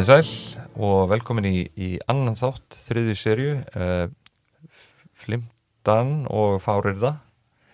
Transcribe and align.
komið 0.00 0.22
sæl 0.24 0.60
og 0.80 1.10
velkomin 1.10 1.44
í, 1.44 1.58
í 1.76 1.88
annan 2.08 2.36
þátt, 2.38 2.72
þriði 2.86 3.14
serju 3.18 3.50
uh, 3.76 4.06
Flimtan 5.20 6.22
og 6.32 6.56
Fárirða 6.64 7.18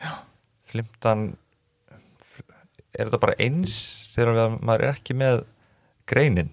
Já. 0.02 0.24
Flimtan 0.66 1.36
er 2.96 3.06
þetta 3.06 3.20
bara 3.22 3.36
eins 3.38 3.76
þegar 4.16 4.34
við, 4.34 4.58
maður 4.58 4.84
er 4.88 4.96
ekki 4.96 5.14
með 5.20 5.44
greinin? 6.10 6.50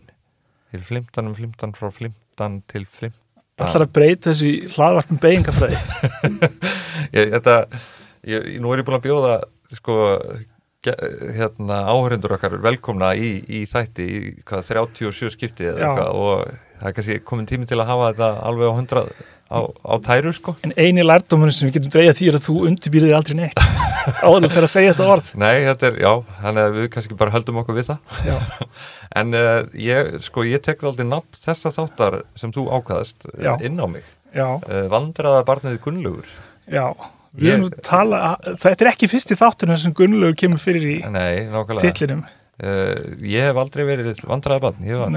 Til 0.69 0.83
Flimtan 0.85 1.31
um 1.31 1.33
Flimtan 1.39 1.73
frá 1.73 1.89
Flimtan 1.95 2.61
til 2.69 2.85
Flimtan. 2.85 3.41
Allar 3.63 3.87
að 3.87 3.93
breyta 3.97 4.29
þessu 4.29 4.51
í 4.51 4.71
hlaðvarpum 4.75 5.23
beigingafræði 5.25 5.81
þetta, 7.33 7.57
ég, 8.29 8.53
nú 8.61 8.75
er 8.75 8.83
ég 8.83 8.91
búin 8.91 8.99
að 8.99 9.07
bjóða 9.07 9.39
sko 9.73 9.97
hérna 10.91 11.79
áhörendur 11.87 12.35
okkar 12.35 12.57
velkomna 12.63 13.13
í, 13.15 13.37
í 13.47 13.63
þætti 13.69 14.07
í 14.09 14.19
hvað 14.43 14.65
37 14.67 15.31
skipti 15.33 15.69
eða 15.69 15.79
Já. 15.79 15.85
eitthvað 15.87 16.19
og 16.19 16.43
það 16.79 16.89
er 16.89 16.97
kannski 16.97 17.19
komin 17.23 17.47
tími 17.47 17.69
til 17.69 17.79
að 17.79 17.89
hafa 17.93 18.09
þetta 18.11 18.29
alveg 18.49 18.67
á 18.67 18.73
100 18.75 19.05
á, 19.53 19.59
á 19.69 19.93
tæru 20.03 20.33
sko. 20.35 20.55
En 20.65 20.73
eini 20.75 21.05
lærdómurinn 21.05 21.55
sem 21.55 21.69
við 21.69 21.77
getum 21.77 21.93
dreigað 21.93 22.19
því 22.19 22.29
er 22.29 22.37
að 22.39 22.45
þú 22.47 22.55
undirbýrðir 22.69 23.17
aldrei 23.17 23.37
neitt 23.39 23.63
áður 24.27 24.49
fyrir 24.49 24.67
að 24.67 24.73
segja 24.73 24.93
þetta 24.93 25.09
orð. 25.15 25.31
Nei, 25.39 25.55
þetta 25.69 25.89
er, 25.89 25.99
já, 26.03 26.11
þannig 26.41 26.63
að 26.67 26.77
við 26.79 26.89
kannski 26.97 27.19
bara 27.23 27.35
höldum 27.37 27.61
okkur 27.63 27.79
við 27.79 27.89
það. 27.91 28.21
Já, 28.27 28.37
en 29.21 29.39
uh, 29.39 29.49
ég, 29.79 30.13
sko, 30.27 30.45
ég 30.49 30.63
tek 30.65 30.83
aldrei 30.83 31.07
nafn 31.07 31.41
þessa 31.45 31.73
þáttar 31.77 32.21
sem 32.39 32.53
þú 32.55 32.67
ákvaðast 32.73 33.29
Já. 33.37 33.53
inn 33.63 33.79
á 33.79 33.87
mig. 33.87 34.07
Já, 34.33 34.47
uh, 34.57 34.85
vandraða 34.91 35.45
barnið 35.47 35.79
Gunnlaugur. 35.85 36.31
Já. 36.67 36.87
erum 36.91 37.22
Ég- 37.41 37.57
nú 37.57 37.69
tala, 37.81 38.37
þetta 38.61 38.85
er 38.85 38.91
ekki 38.91 39.09
fyrsti 39.09 39.37
þátturinn 39.39 39.79
sem 39.81 39.93
Gunnlaugur 39.97 40.35
kemur 40.37 40.61
fyrir 40.61 40.83
í 40.85 40.97
Nei, 41.09 41.47
titlinum. 41.81 42.25
Uh, 42.61 43.15
ég 43.25 43.47
hef 43.47 43.57
aldrei 43.57 43.81
verið 43.87 44.19
vandraði 44.29 44.61
barn, 44.61 44.83
ég 44.85 44.99
var 45.01 45.15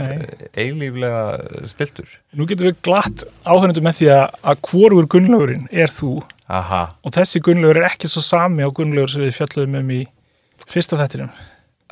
eilíflega 0.56 1.66
stiltur 1.68 2.08
Nú 2.32 2.46
getum 2.48 2.70
við 2.70 2.78
glatt 2.80 3.26
áhörnundu 3.44 3.82
með 3.84 3.98
því 3.98 4.08
að, 4.14 4.62
hvorugur 4.64 5.10
Gunnlaugurinn 5.12 5.68
er 5.70 5.92
þú. 5.92 6.14
Aha, 6.48 6.80
og 7.04 7.12
þessi 7.12 7.42
Gunnlaugur 7.44 7.82
er 7.82 7.90
ekki 7.90 8.08
svo 8.08 8.24
sami 8.24 8.64
á 8.64 8.72
Gunnlaugur 8.72 9.12
sem 9.12 9.26
við 9.26 9.36
fjalluðum 9.36 9.76
um 9.82 9.92
í 9.92 10.00
fyrsta 10.64 10.96
þættinum. 10.96 11.36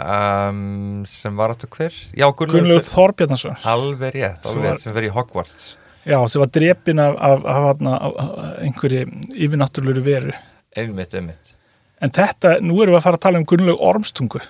Um, 0.00 1.04
sem 1.06 1.36
var 1.36 1.52
áttu 1.52 1.68
hver? 1.68 1.92
Já, 2.16 2.24
Gunnlaugur 2.32 2.62
Gunnlaugur 2.64 2.88
Þorbjarnason 2.88 3.60
Alveg 3.68 4.16
rétt, 4.16 4.48
alveg 4.48 4.72
rétt, 4.72 4.82
sem 4.82 4.96
verið 4.96 5.12
í 5.12 5.14
Hogwarts 5.14 5.74
Já, 6.04 6.18
sem 6.28 6.42
var 6.42 6.50
drepin 6.52 7.00
af, 7.00 7.16
af, 7.16 7.46
af, 7.48 7.80
af, 7.80 8.44
einhverju 8.60 9.06
yfirnáttúrulegu 9.32 10.04
veru. 10.04 10.34
Einmitt, 10.76 11.16
einmitt. 11.16 11.54
En 12.02 12.12
þetta, 12.12 12.58
nú 12.60 12.76
erum 12.82 12.96
við 12.96 13.00
að 13.00 13.06
fara 13.06 13.20
að 13.20 13.24
tala 13.24 13.40
um 13.40 13.48
Gunnlaug 13.48 13.80
Ormstungu. 13.80 14.42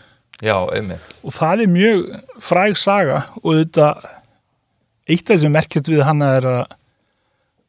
Já, 0.42 0.56
einmitt. 0.74 1.14
Og 1.22 1.34
það 1.36 1.64
er 1.64 1.74
mjög 1.74 2.06
fræg 2.42 2.78
saga 2.80 3.20
og 3.42 3.60
þetta 3.60 3.90
eitt 5.04 5.28
af 5.28 5.36
þessum 5.36 5.54
merkjöld 5.54 5.92
við 5.92 6.02
hana 6.08 6.30
er 6.40 6.48
að, 6.50 6.60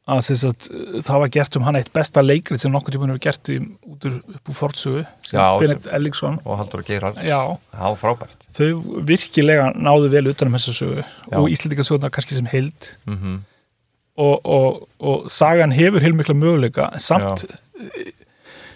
að, 0.10 0.22
sem 0.30 0.40
sagt, 0.42 0.70
það 1.06 1.24
var 1.24 1.34
gert 1.38 1.58
um 1.60 1.66
hana 1.68 1.82
eitt 1.84 1.92
besta 1.94 2.24
leikrið 2.26 2.64
sem 2.64 2.74
nokkur 2.74 2.96
tíma 2.96 3.10
hefur 3.12 3.24
gert 3.28 3.52
í, 3.54 3.60
út 3.86 4.08
úr 4.10 4.20
upp 4.40 4.52
úr 4.52 4.58
fortsögu 4.58 5.04
sem 5.28 5.42
Benedikt 5.62 5.90
Elliksson 5.98 6.40
Og 6.44 6.62
Haldur 6.62 6.86
alls 7.10 7.26
Já, 7.26 7.42
Já, 7.76 7.88
frábært. 8.02 8.48
Þau 8.56 9.02
virkilega 9.06 9.74
náðu 9.76 10.10
vel 10.16 10.32
utanum 10.32 10.58
þessa 10.58 10.78
sögu 10.80 11.04
Já. 11.04 11.38
og 11.42 11.52
Íslandika 11.52 12.10
kannski 12.10 12.40
sem 12.40 12.50
heild. 12.50 12.96
Mm 13.06 13.44
og, 14.16 14.46
og, 14.46 14.88
og 15.00 15.32
sagan 15.32 15.74
hefur 15.76 16.04
heilmikla 16.04 16.36
möguleika 16.38 16.90
samt 17.00 17.46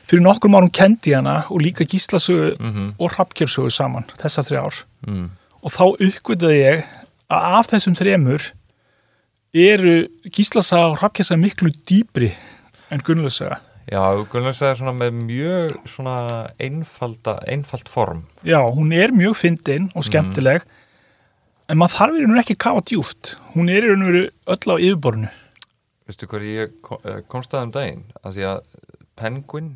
fyrir 0.09 0.23
nokkrum 0.25 0.57
árum 0.57 0.71
kendi 0.73 1.13
hana 1.15 1.43
og 1.49 1.61
líka 1.61 1.85
gíslasögu 1.85 2.55
-hmm. 2.59 2.93
og 2.99 3.11
hrappkjörsögu 3.11 3.69
saman 3.69 4.05
þessar 4.19 4.43
þrjá 4.43 4.61
ár 4.65 4.83
mm. 5.07 5.29
og 5.61 5.71
þá 5.71 5.83
uppgötaði 6.07 6.59
ég 6.63 6.83
að 7.29 7.41
af 7.59 7.67
þessum 7.67 7.95
þremur 7.95 8.41
eru 9.53 10.07
gíslasaga 10.31 10.91
og 10.91 10.97
hrappkjörssaga 10.97 11.41
miklu 11.41 11.71
dýbri 11.89 12.31
en 12.91 13.01
gunnlösaga 13.01 13.59
Já, 13.89 14.25
Gunnlaugs 14.29 14.61
er 14.61 14.75
svona 14.77 14.91
með 14.93 15.15
mjög 15.17 15.71
svona 15.89 16.47
einfalda, 16.61 17.39
einfalt 17.47 17.89
form 17.89 18.23
já, 18.45 18.61
hún 18.61 18.91
er 18.93 19.09
mjög 19.11 19.35
fyndin 19.35 19.91
og 19.95 20.03
skemmtileg 20.05 20.61
en 21.69 21.79
maður 21.79 21.97
þarf 21.97 22.17
í 22.17 22.23
raun 22.23 22.31
og 22.31 22.35
veru 22.35 22.43
ekki 22.45 22.57
að 22.57 22.63
kafa 22.65 22.87
djúft 22.89 23.35
hún 23.53 23.69
er 23.69 23.85
í 23.85 23.91
raun 23.91 24.05
og 24.05 24.11
veru 24.11 24.25
öll 24.55 24.73
á 24.73 24.75
yfirborinu 24.77 25.29
Veistu 26.09 26.25
hvað 26.25 26.47
ég 26.49 26.71
eh, 27.03 27.21
komst 27.29 27.53
að 27.53 27.67
um 27.67 27.75
daginn? 27.75 28.01
Að 28.25 28.39
því 28.39 28.45
að 28.49 28.59
Penguin, 29.19 29.67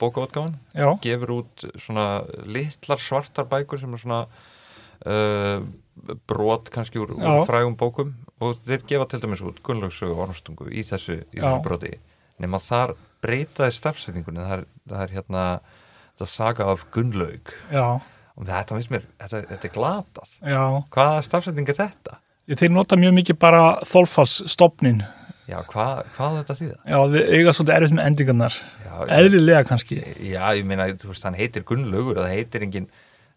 bókaútgáfan 0.00 0.54
já, 0.72 0.86
gefur 1.04 1.34
út 1.34 1.64
svona 1.76 2.06
litlar 2.48 3.02
svartar 3.02 3.48
bækur 3.50 3.82
sem 3.82 3.92
er 3.92 4.00
svona 4.00 4.22
uh, 5.04 5.66
brot 6.30 6.70
kannski 6.72 7.02
úr, 7.02 7.12
úr 7.18 7.44
frægum 7.48 7.76
bókum. 7.76 8.14
Og 8.42 8.62
þeir 8.64 8.86
gefa 8.88 9.08
til 9.10 9.20
dæmis 9.22 9.42
út 9.44 9.60
Gunnlaugsögu 9.66 10.16
og 10.16 10.24
Ormstungu 10.24 10.70
í 10.72 10.82
þessu, 10.86 11.20
í 11.28 11.42
þessu 11.42 11.60
broti. 11.66 11.92
Nema 12.42 12.58
þar 12.62 12.94
breytaði 13.22 13.76
stafsetningunni. 13.76 14.42
Það 14.42 14.56
er, 14.56 14.64
það 14.94 15.04
er 15.04 15.14
hérna 15.18 15.44
það 16.18 16.32
saga 16.32 16.70
af 16.72 16.86
Gunnlaug. 16.94 17.52
Já, 17.70 17.84
og 18.36 18.46
þetta 18.48 18.76
finnst 18.78 18.92
mér, 18.94 19.06
þetta, 19.20 19.42
þetta 19.52 19.68
er 19.68 19.74
glatað. 19.76 20.36
Já. 20.54 20.62
Hvaða 20.96 21.24
stafsetning 21.28 21.68
er 21.72 21.80
þetta? 21.82 22.18
þeir 22.52 22.72
nota 22.74 22.96
mjög 22.98 23.12
mikið 23.16 23.36
bara 23.40 23.60
þolfalsstopnin 23.88 25.02
Já, 25.48 25.58
hvað, 25.68 26.02
hvað 26.16 26.36
þetta 26.40 26.54
þýða? 26.58 26.76
já, 26.86 26.98
við 27.12 27.30
eiga 27.36 27.52
svolítið 27.52 27.74
erfitt 27.76 27.94
með 27.96 28.06
endingarnar. 28.08 28.56
Eðlilega 29.18 29.62
kannski. 29.66 29.96
Já, 30.30 30.42
ég 30.56 30.66
meina, 30.68 30.86
þú 30.96 31.10
veist, 31.10 31.24
hann 31.26 31.36
heitir 31.38 31.64
Gunnlaugur 31.66 32.20
það 32.20 32.30
heitir 32.36 32.64
engin 32.66 32.86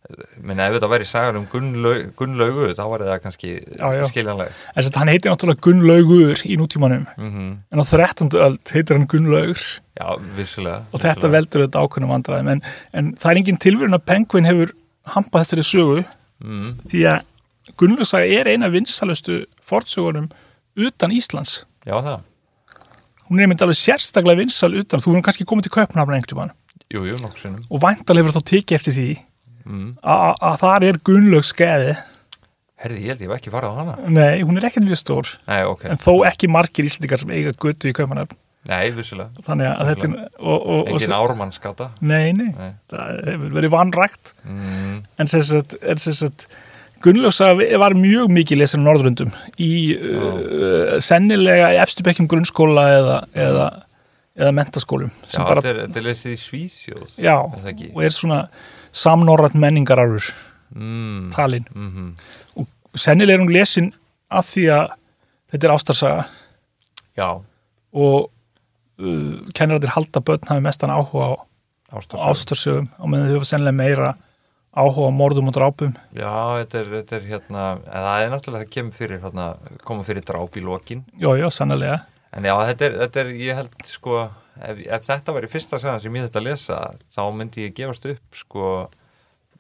ég 0.06 0.44
meina, 0.46 0.68
ef 0.70 0.76
þetta 0.78 0.90
væri 0.92 1.08
sagan 1.10 1.40
um 1.40 1.48
Gunnlaug, 1.50 2.12
Gunnlaugu 2.20 2.68
þá 2.78 2.84
var 2.92 3.04
það 3.08 3.22
kannski 3.24 3.52
Já, 3.58 3.88
já. 3.98 4.04
skiljanleg 4.12 4.52
en 4.54 4.78
þess 4.78 4.92
að 4.92 5.00
hann 5.02 5.12
heitir 5.16 5.34
náttúrulega 5.34 5.64
Gunnlaugur 5.66 6.44
í 6.46 6.58
nútímanum. 6.62 7.06
Mm 7.18 7.52
en 7.74 7.82
á 7.82 7.86
13. 7.90 8.30
öld 8.46 8.74
heitir 8.76 9.00
hann 9.00 9.10
Gunnlaugur 9.12 9.64
Já, 9.98 10.08
vissulega 10.38 10.84
og 10.94 11.02
þetta 11.02 11.32
veldur 11.34 11.66
þetta 11.66 11.82
ákveðnum 11.86 12.14
vandræðum. 12.14 12.52
En, 12.54 12.62
en 12.94 13.14
það 13.18 13.32
er 13.32 13.42
engin 13.42 13.62
tilvíðun 13.66 13.98
að 13.98 14.06
Penguin 14.12 14.50
hefur 14.52 14.76
hampað 15.14 15.46
þessari 15.46 15.66
sögu. 15.70 16.04
Mm, 16.44 16.70
því 16.92 17.06
að 17.14 17.32
Gunnlaugssaga 17.80 18.28
er 18.30 18.52
eina 18.52 18.70
vinsalustu 18.70 19.44
fortsögunum 19.66 20.30
utan 20.76 21.14
Íslands. 21.16 21.64
Já, 21.88 21.96
það, 21.98 22.26
hún 23.30 23.42
er 23.42 23.50
myndið 23.50 23.68
alveg 23.68 23.80
sérstaklega 23.80 24.44
vinsal 24.44 24.74
utan. 24.78 25.02
Þú 25.02 25.16
erum 25.16 25.26
kannski 25.26 25.48
komið 25.48 25.68
til 25.68 25.76
Kaupnafna 25.78 26.20
einhvern 26.20 26.42
veginn 26.44 26.56
jú, 26.94 27.06
jú, 27.10 27.20
nokkuð 27.22 27.46
sinnum. 27.46 27.64
Og 27.70 27.82
væntalega 27.84 28.26
hefur 28.26 28.38
þá 28.38 28.52
tekið 28.52 28.78
eftir 28.78 28.96
því 28.96 29.08
mm. 29.66 29.88
að 30.02 30.60
þar 30.62 30.88
er 30.90 31.02
Gunnlaugs 31.08 31.54
skeði 31.54 31.96
Herði, 32.76 33.06
ég 33.06 33.14
held 33.14 33.22
ég 33.24 33.30
hef 33.30 33.38
ekki 33.38 33.52
farið 33.54 33.72
á 33.72 33.76
hana. 33.80 33.94
Nei, 34.12 34.42
hún 34.44 34.60
er 34.60 34.66
ekkert 34.68 34.84
mjög 34.84 35.00
stór. 35.00 35.30
Nei, 35.48 35.62
ok, 35.64 35.86
en 35.94 36.02
þó 36.02 36.12
ekki 36.28 36.50
margir 36.52 36.84
íslendingar 36.86 37.22
sem 37.22 37.32
eiga 37.32 37.54
götu 37.56 37.88
í 37.88 37.96
Kaupnafna 37.96 38.28
nei, 38.70 38.92
vissulega. 38.96 39.46
Þannig 39.48 39.72
að 39.72 39.90
þetta 39.92 40.08
er 40.08 40.14
og, 40.40 40.60
og, 40.60 40.92
Engin 40.92 41.16
ármannskata 41.16 41.90
nei, 42.02 42.30
nei, 42.38 42.52
Nei. 42.56 42.72
það 42.92 43.20
hefur 43.32 43.58
verið 43.60 43.74
vanrækt. 43.76 44.36
Mm, 44.46 45.02
en 45.22 45.32
sem 45.32 45.44
sagt, 45.46 45.78
sagt 46.06 46.48
Gunnlaugssaga 47.06 47.80
var 47.82 47.94
mjög 47.98 48.32
mikið 48.34 48.62
lesin 48.64 48.82
á 48.82 48.88
Norðrundum 48.88 49.34
í 49.62 49.74
uh, 49.94 50.96
sennilega 51.04 51.74
í 51.76 51.82
efstubekkjum 51.84 52.30
grunnskóla 52.32 52.86
eða, 52.96 53.18
eða, 53.46 53.68
eða 54.40 54.54
mentaskólum 54.58 55.12
Já, 55.28 55.44
bara, 55.44 55.62
þetta 55.62 55.74
er, 55.74 55.82
þetta 55.84 56.02
er 56.02 56.08
lesið 56.08 56.34
í 56.34 56.40
Svísjóð 56.42 57.20
já, 57.22 57.36
er 57.62 57.84
og 57.92 58.02
er 58.08 58.16
svona 58.16 58.40
samnorrætt 58.96 59.58
menningararfur 59.60 60.32
mm, 60.74 61.30
talin 61.36 61.68
mm 61.76 61.92
-hmm. 61.92 62.10
og 62.64 62.98
sennilega 62.98 63.38
er 63.38 63.44
hún 63.44 63.54
lesin 63.54 63.92
af 64.32 64.48
því 64.50 64.66
að 64.74 64.96
þetta 65.52 65.68
er 65.68 65.74
ástarsaga. 65.76 66.24
Já, 67.16 67.30
og 67.96 68.32
uh, 69.00 69.52
kennarættir 69.58 69.94
halda 69.96 70.22
börn 70.26 70.48
hafi 70.50 70.64
mestan 70.66 70.94
áhuga 70.94 71.36
á 71.92 71.96
ástarsögum. 71.96 72.90
og 73.00 73.10
meðan 73.12 73.30
þau 73.30 73.38
hafa 73.40 73.50
sennilega 73.52 73.78
meira 73.78 74.10
áhuga 74.76 75.08
á 75.08 75.14
morðum 75.16 75.52
og 75.52 75.56
drápum. 75.56 75.94
Já, 76.12 76.34
þetta 76.60 76.80
er, 76.82 76.90
þetta 76.98 77.16
er 77.16 77.28
hérna 77.30 77.66
en 77.86 78.02
það 78.08 78.24
er 78.24 78.34
náttúrulega 78.34 78.66
það 78.66 78.74
kemur 78.76 78.98
fyrir 79.00 79.22
hérna, 79.24 79.46
koma 79.88 80.04
fyrir 80.04 80.26
dráp 80.28 80.58
í 80.58 80.66
lokin. 80.66 81.06
Já, 81.20 81.32
já, 81.40 81.48
sannlega 81.54 82.02
En 82.36 82.44
já, 82.44 82.56
þetta 82.68 82.86
er, 82.90 82.96
þetta 83.06 83.22
er 83.22 83.30
ég 83.40 83.56
held 83.62 83.86
sko, 83.88 84.18
ef, 84.60 84.80
ef 84.84 85.06
þetta 85.08 85.36
var 85.38 85.46
í 85.48 85.50
fyrsta 85.54 85.80
sagan 85.80 86.02
sem 86.04 86.18
ég 86.18 86.26
þetta 86.28 86.42
að 86.42 86.48
lesa, 86.50 86.80
þá 87.16 87.22
myndi 87.32 87.64
ég 87.64 87.76
gefast 87.78 88.08
upp 88.12 88.36
sko, 88.36 88.72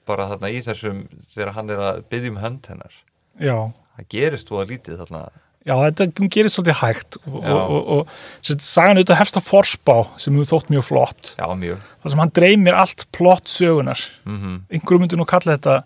bara 0.05 0.27
þarna 0.33 0.51
í 0.51 0.59
þessum, 0.65 1.05
þegar 1.31 1.53
hann 1.55 1.71
er 1.71 1.83
að 1.85 2.01
byggja 2.11 2.33
um 2.33 2.41
hönd 2.43 2.67
hennar. 2.67 2.97
já, 3.39 3.57
Það 3.95 4.09
gerist 4.11 4.49
þú 4.51 4.57
að 4.59 4.71
lítið 4.73 4.97
þarna. 4.99 5.21
Já, 5.65 5.73
þetta 5.81 6.05
gerir 6.29 6.51
svolítið 6.53 6.77
hægt 6.77 7.15
og, 7.25 7.37
og, 7.41 7.71
og, 7.73 7.87
og 8.05 8.49
sagan 8.61 8.99
auðvitað 8.99 9.17
hefst 9.17 9.39
á 9.39 9.41
forspá 9.41 9.95
sem 10.21 10.35
hefur 10.37 10.51
þótt 10.51 10.67
mjög 10.69 10.83
flott 10.91 11.31
Já, 11.39 11.47
mjög. 11.57 11.79
þar 12.03 12.13
sem 12.13 12.21
hann 12.21 12.33
dreymir 12.37 12.77
allt 12.77 13.07
plott 13.15 13.49
sögunar 13.49 14.03
Mm 14.29 14.59
einhverjum 14.69 15.01
myndir 15.05 15.17
nú 15.21 15.25
kalla 15.29 15.55
þetta 15.57 15.79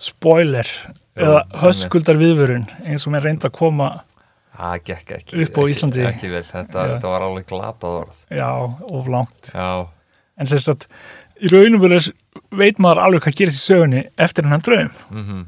spoiler 0.00 0.68
Já, 0.68 1.22
eða 1.22 1.40
höskuldar 1.62 2.18
viðvörun 2.18 2.66
eins 2.84 3.06
og 3.06 3.14
mér 3.14 3.24
reyndi 3.28 3.48
að 3.48 3.56
koma 3.60 3.88
Það 4.54 4.74
gekk 4.86 5.08
ekki. 5.16 5.38
Upp 5.42 5.56
á 5.58 5.60
ekki- 5.64 5.70
Íslandi. 5.72 6.02
Ekki 6.06 6.28
vel, 6.30 6.42
þetta, 6.46 6.82
þetta 6.92 7.08
var 7.10 7.24
alveg 7.26 7.46
glatað 7.48 7.96
orð. 8.04 8.18
já, 8.30 8.50
of 8.86 9.08
langt 9.10 9.50
Já, 9.50 9.86
en 10.38 10.46
sem 10.46 10.60
sagt, 10.62 10.86
í 11.42 11.50
raunum 11.50 11.80
verður 11.82 12.12
veit 12.54 12.78
maður 12.78 13.00
alveg 13.02 13.24
hvað 13.24 13.38
gerist 13.40 13.58
í 13.58 13.64
sögunni 13.72 14.04
eftir 14.18 14.44
hennan 14.46 14.62
draum 14.62 14.92
mm 15.10 15.42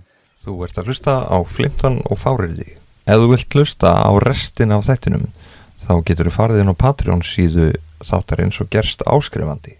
Þú 0.47 0.57
ert 0.65 0.77
að 0.79 0.87
hlusta 0.91 1.15
á 1.27 1.37
Flimtan 1.43 1.97
og 2.07 2.19
Fáriði. 2.23 2.77
Ef 3.07 3.23
þú 3.23 3.27
vilt 3.31 3.55
hlusta 3.55 3.93
á 4.03 4.11
restin 4.19 4.75
af 4.75 4.89
þættinum, 4.89 5.29
þá 5.87 5.93
getur 6.09 6.31
þú 6.31 6.35
farið 6.35 6.63
inn 6.63 6.73
á 6.75 6.83
Patreon 6.83 7.23
síðu 7.23 7.69
þáttarins 8.03 8.59
og 8.63 8.71
gerst 8.73 9.05
áskrifandi. 9.07 9.77